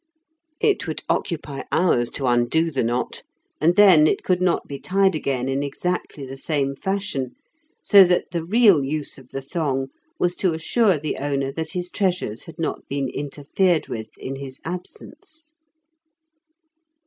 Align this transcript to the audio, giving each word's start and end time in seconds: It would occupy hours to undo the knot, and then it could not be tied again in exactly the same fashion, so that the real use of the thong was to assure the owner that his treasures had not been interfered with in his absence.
It 0.59 0.87
would 0.87 1.03
occupy 1.09 1.61
hours 1.71 2.09
to 2.17 2.25
undo 2.25 2.71
the 2.71 2.83
knot, 2.83 3.21
and 3.59 3.75
then 3.75 4.07
it 4.07 4.23
could 4.23 4.41
not 4.41 4.67
be 4.67 4.79
tied 4.79 5.13
again 5.13 5.47
in 5.47 5.61
exactly 5.61 6.25
the 6.25 6.35
same 6.35 6.75
fashion, 6.75 7.35
so 7.83 8.03
that 8.05 8.31
the 8.31 8.43
real 8.43 8.83
use 8.83 9.19
of 9.19 9.27
the 9.29 9.43
thong 9.43 9.89
was 10.17 10.35
to 10.37 10.55
assure 10.55 10.97
the 10.97 11.17
owner 11.17 11.51
that 11.51 11.73
his 11.73 11.91
treasures 11.91 12.45
had 12.45 12.57
not 12.57 12.87
been 12.87 13.09
interfered 13.09 13.89
with 13.89 14.17
in 14.17 14.37
his 14.37 14.59
absence. 14.65 15.53